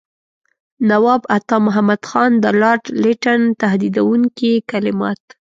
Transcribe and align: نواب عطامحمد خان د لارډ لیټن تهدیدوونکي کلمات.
نواب 0.89 1.21
عطامحمد 1.37 1.99
خان 2.09 2.31
د 2.43 2.45
لارډ 2.61 2.83
لیټن 3.03 3.41
تهدیدوونکي 3.61 4.51
کلمات. 4.71 5.21